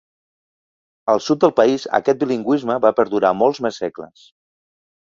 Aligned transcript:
Al 1.15 1.21
sud 1.25 1.43
del 1.43 1.53
país 1.61 1.87
aquest 1.99 2.21
bilingüisme 2.25 2.81
va 2.89 2.95
perdurar 3.03 3.35
molts 3.45 3.65
més 3.67 3.81
segles. 3.87 4.29